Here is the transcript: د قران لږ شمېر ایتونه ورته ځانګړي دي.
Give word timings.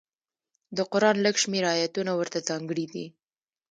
د 0.77 0.79
قران 0.91 1.17
لږ 1.25 1.35
شمېر 1.43 1.63
ایتونه 1.81 2.11
ورته 2.19 2.39
ځانګړي 2.49 2.85
دي. 2.93 3.05